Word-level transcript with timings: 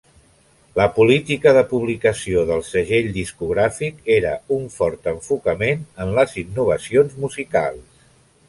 La 0.77 0.85
política 0.93 1.51
de 1.57 1.61
publicació 1.73 2.45
del 2.51 2.63
segell 2.71 3.11
discogràfic 3.17 4.11
era 4.15 4.33
un 4.57 4.67
fort 4.79 5.13
enfocament 5.15 5.87
en 6.07 6.19
les 6.21 6.37
innovacions 6.47 7.19
musicals. 7.27 8.05